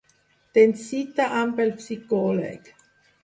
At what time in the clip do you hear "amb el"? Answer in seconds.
1.41-1.71